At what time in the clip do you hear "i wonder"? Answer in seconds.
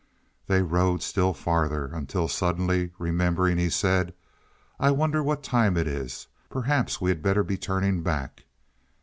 4.79-5.21